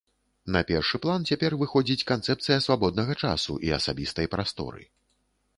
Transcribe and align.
На 0.53 0.61
першы 0.69 0.99
план 1.03 1.27
цяпер 1.31 1.57
выходзіць 1.61 2.07
канцэпцыя 2.13 2.57
свабоднага 2.69 3.13
часу 3.27 3.59
і 3.69 3.73
асабістай 3.81 4.33
прасторы. 4.37 4.83